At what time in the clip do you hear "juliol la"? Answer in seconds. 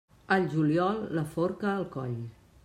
0.53-1.25